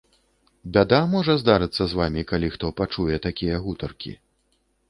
[0.77, 4.19] Бяда можа здарыцца з вамі, калі хто пачуе такія гутаркі.